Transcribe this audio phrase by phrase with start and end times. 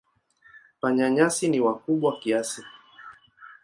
[0.81, 2.61] Panya-nyasi ni wakubwa kiasi.